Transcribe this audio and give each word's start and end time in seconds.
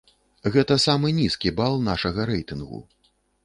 Гэта 0.55 0.77
самы 0.85 1.11
нізкі 1.19 1.53
бал 1.61 1.79
нашага 1.91 2.29
рэйтынгу. 2.33 2.85